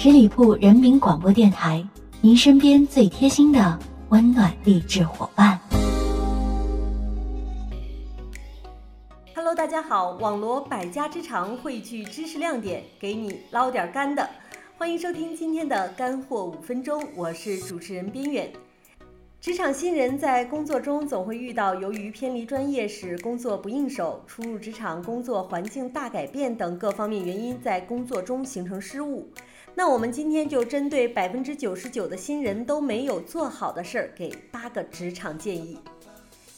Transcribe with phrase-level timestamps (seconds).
[0.00, 1.84] 十里铺人民广播电台，
[2.20, 3.76] 您身边最贴心的
[4.10, 5.58] 温暖励志伙伴。
[9.34, 14.30] Hello，大家好，网罗百家之长，汇聚知识亮点，给你捞点干的。
[14.76, 18.48] 欢迎收听今天的干货五分钟，我是主持人边远。
[19.40, 29.28] 职场新人在工作中总会遇到由于偏离专业使工作不应手、初入职场工作环境大改变等各方面原因，在工作中形成失误。
[29.78, 35.78] 那我们今天就针对百分之九十九的新人都没有做好的事儿，给八个职场建议。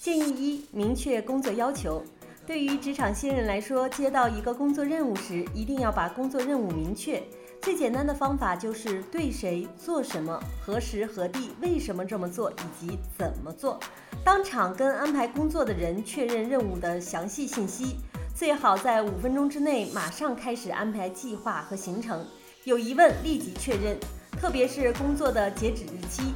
[0.01, 2.02] 建议一：明确工作要求。
[2.46, 7.23] 对于职场新人来说，接到一个工作任务时，一定要把工作任务明确。
[7.60, 13.79] 最简单的方法就是对谁做什么、何时何地、为什么这么做以及怎么做，
[14.24, 17.96] 当场跟安排工作的人确认任务的详细信息，
[18.34, 22.24] 最好在五分钟之内马上开始安排计划和行程。
[22.64, 23.96] 有疑问立即确认，
[24.38, 26.34] 特别是工作的截止日期。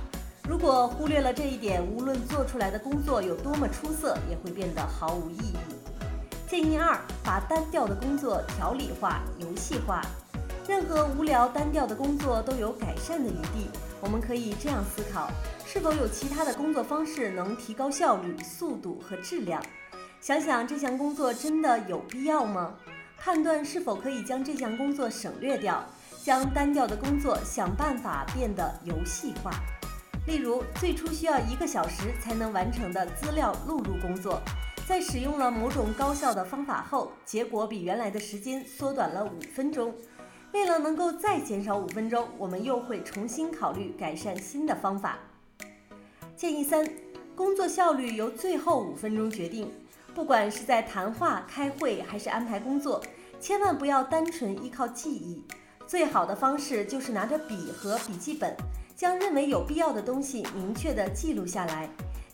[0.48, 5.54] 如果忽略了这一点，无论做出来的工作有多么出色，也会变得毫无意义。
[6.48, 10.00] 建议二：把单调的工作条理化、游戏化。
[10.66, 13.68] 任何无聊单调的工作都有改善的余地。
[14.00, 15.28] 我们可以这样思考：
[15.66, 19.62] 是否有其他的工作方式能提高效率、速度和质量？
[20.22, 22.76] 想想这项工作真的有必要吗？
[23.18, 25.82] 判断是否可以将这项工作省略掉，
[26.24, 29.50] 将单调的工作想办法变得游戏化。
[30.26, 34.40] 例如，最初需要一个小时才能完成的资料录入工作，
[34.88, 39.94] 在使用了某种高效的方法后，结果比原来的时间缩短了五分钟。
[40.54, 45.18] 为了能够再减少五分钟，我们又会重新考虑改善新的方法。
[46.34, 46.88] 建议三：
[47.36, 49.70] 工作效率由最后五分钟决定。
[50.14, 53.04] 不管是在谈话、开会还是安排工作，
[53.38, 55.44] 千万不要单纯依靠记忆。
[55.86, 58.56] 最好的方式就是拿着笔和笔记本，
[58.96, 61.88] 将认为有必要的东西明确地记录下来。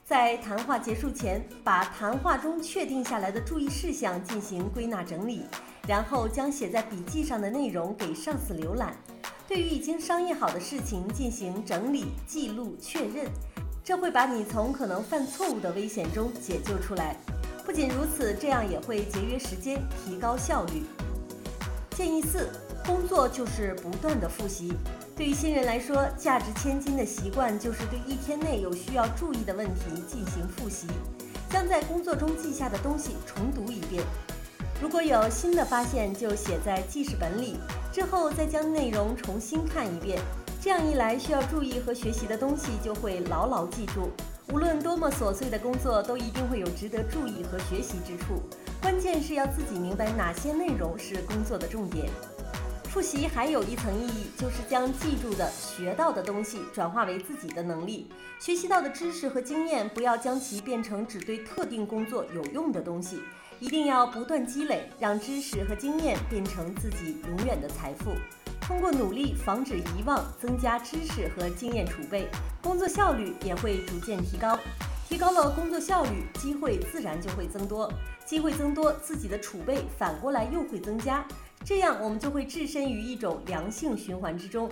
[0.04, 5.44] 在谈话结束前，把谈话中确定下来的注意事项进行归纳整理。
[5.88, 8.94] 然后将写在笔记上的内容给上司浏览，
[9.48, 13.26] 对于已经商议好的事情进行整理、记录、确认，
[13.82, 17.16] 这会把你从可能犯错误的危险中解救出来。
[17.64, 20.84] 不仅如此，这样也会节约时间，提高效率。
[21.96, 22.48] 建议四：
[22.84, 24.72] 工作就是不断的复习。
[25.16, 30.86] 对于新人来说，价值千金的习惯就是对一天内有需要注意的问题进行复习，
[31.50, 34.02] 将在工作中记下的东西重读一遍。
[34.80, 37.58] 如果有新的发现，就写在记事本里，
[37.92, 40.18] 之后再将内容重新看一遍。
[40.62, 44.10] 这样一来，需要注意和学习的东西就会牢牢记住。
[44.52, 48.42] 无论多么琐碎的工作，都一定会有值得注意和学习之处。
[48.80, 52.10] 关键是要自己明白哪些内容是工作的重点。
[52.90, 58.10] 复习还有一层意义，就是将记住的、学到的东西转化为自己的能力。
[58.40, 63.20] 学习到的知识和经验，不要将其变成只对特定工作有用的东西。
[63.60, 68.10] 一定要不断积累，让知识和经验变成自己永远的财富。
[68.60, 72.28] 通过努力防止遗忘，增加知识和经验储备，
[72.60, 74.58] 工作效率也会逐渐提高。
[75.08, 77.92] 提高了工作效率，机会自然就会增多。
[78.24, 81.24] 机会增多，自己的储备反过来又会增加。
[81.64, 84.68] 这样我们就会置身于一种良性循环之中。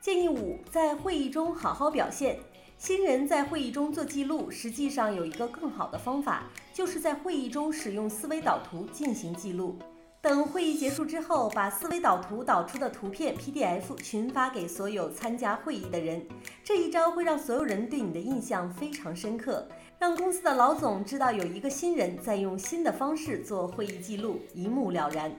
[0.00, 2.38] 建议五，在会议中好好表现。
[2.76, 9.78] 新人在会议中做记录，实际上有一个更好的方法，就是在会议中使用思维导图进行记录。
[10.20, 16.26] 等会议结束之后，把思维导图导出的图片 PDF 群发给所有参加会议的人。
[16.64, 19.68] 这一招会让所有人对你的印象非常深刻，
[20.00, 25.32] 让公司的老总知道有一个新人在用新的方式做会议记录，一目了然。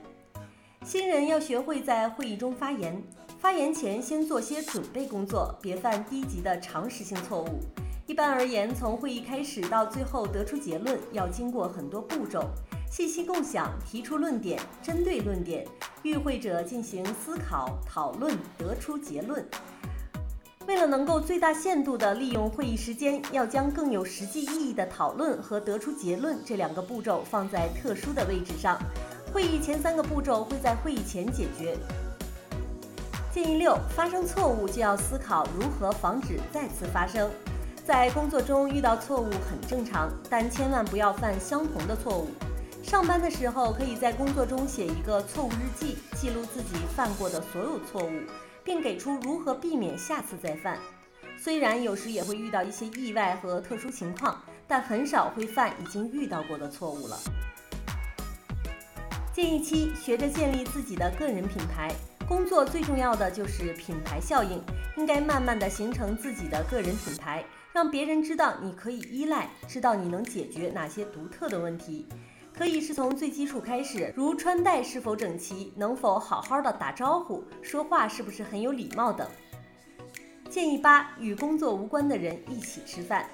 [0.84, 3.02] 新人要学会在会议中发言。
[3.40, 7.58] 发言前先做些准备工作，别犯低级的常识性错误。
[8.06, 12.50] 一般而言，从会议开始到最后得出结论，要经过很多步骤：
[12.90, 15.66] 信息共享、提出论点、针对论点、
[16.02, 19.42] 与会者进行思考讨论、得出结论。
[20.66, 28.78] 为了能够最大限度地利用会议时间，要将更有实际意义的讨论和得出结论这两个步骤放在特殊的位置上。
[29.34, 31.76] 会议前三个步骤会在会议前解决。
[33.32, 37.28] 建议六：发生错误就要思考如何防止再次发生。
[37.84, 42.28] 在工作中遇到错误很正常，但千万不要犯相同的错误。
[42.84, 48.12] 上班的时候可以在工作中写一个错误日记，记录自己犯过的所有错误，
[48.62, 50.78] 并给出如何避免下次再犯。
[51.36, 57.18] 虽然有时也会遇到一些意外和特殊情况，但很少会犯已经遇到过的错误了。
[59.34, 61.92] 建议七：学着建立自己的个人品牌。
[62.28, 64.62] 工作最重要的就是品牌效应，
[64.96, 72.06] 应该慢慢的形成自己的个人品牌，让别人知道你可以依赖，知道你能解决哪些独特的问题。
[72.56, 79.26] 可以是从最基础开始，如穿戴是否整齐，能否好好的打招呼，说话是不是很有礼貌等。
[80.48, 83.28] 建议八：与工作无关的人一起吃饭。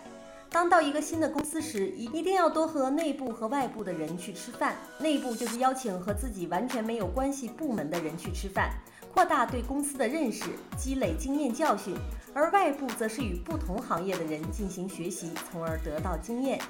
[0.51, 4.77] 当到一个新的公司时，一一定要多和内部和外部的人去吃饭。
[4.99, 8.73] 内部就是邀请和自己完全没有关系部门的人去吃饭，
[9.15, 11.95] 扩大对公司的认识，积累经验教训；
[12.35, 16.61] 而外部则是与不同行业的人进行学习，从而得到经验。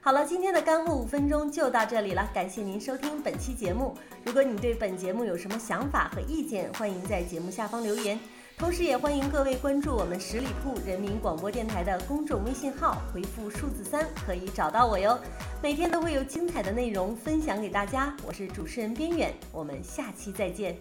[0.00, 3.96] 好了，今天的干货五分钟就到这里了，感谢您收听本期节目。
[4.24, 8.18] 如果你对本节目有什么想法和意见，欢迎在节目下方留言。
[8.58, 15.18] 同时，也欢迎各位关注我们十里铺人民广播电台的公众微信号，回复数字三可以找到我哟。
[15.60, 20.76] 每天都会有精彩的内容分享给大家，我是主持人边远，我们下期再见。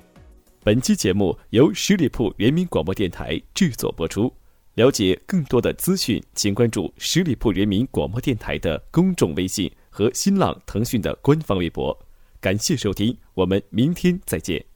[0.64, 4.32] 本期节目由十里铺人民广播电台制作播出。
[4.76, 11.98] 了解更多的资讯，请关注十里铺人民广播电台的公众微信和新浪、腾讯的官方微博。
[12.40, 14.71] 感谢收听，我们明天再见。